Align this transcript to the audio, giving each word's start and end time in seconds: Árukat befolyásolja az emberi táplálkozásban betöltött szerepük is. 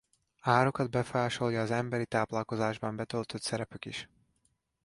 Árukat 0.47 0.89
befolyásolja 0.89 1.61
az 1.61 1.71
emberi 1.71 2.05
táplálkozásban 2.05 2.95
betöltött 2.95 3.41
szerepük 3.41 3.85
is. 3.85 4.09